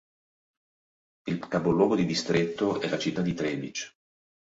Il 1.27 1.47
capoluogo 1.47 1.95
di 1.95 2.05
distretto 2.07 2.81
è 2.81 2.89
la 2.89 2.97
città 2.97 3.21
di 3.21 3.33
Třebíč. 3.35 3.93